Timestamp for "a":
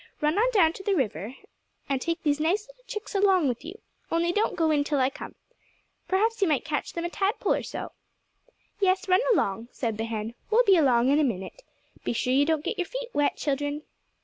7.05-7.09, 11.19-11.23